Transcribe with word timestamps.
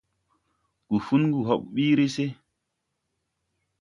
Gufungu 0.89 1.39
hɔɓ 1.47 1.61
ɓiiri 1.73 2.07
se. 2.15 2.25